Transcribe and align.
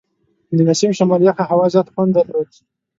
د 0.55 0.59
نسیم 0.67 0.91
شمال 0.97 1.21
یخه 1.27 1.43
هوا 1.51 1.65
زیات 1.73 1.87
خوند 1.93 2.11
درلود. 2.15 2.49